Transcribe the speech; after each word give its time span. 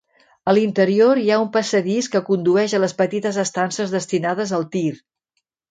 A 0.51 0.53
l'interior 0.57 1.21
hi 1.23 1.29
ha 1.35 1.37
un 1.43 1.51
passadís 1.59 2.09
que 2.15 2.23
condueix 2.31 2.75
a 2.77 2.81
les 2.85 2.99
petites 3.05 3.41
estances 3.47 3.97
destinades 3.99 4.59
al 4.61 4.69
tir. 4.77 4.91